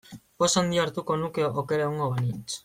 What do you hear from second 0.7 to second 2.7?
hartuko nuke oker egongo banintz.